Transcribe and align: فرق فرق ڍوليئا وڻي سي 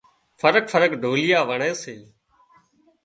فرق 0.41 0.63
فرق 0.73 0.91
ڍوليئا 1.03 1.39
وڻي 1.49 1.71
سي 1.81 1.95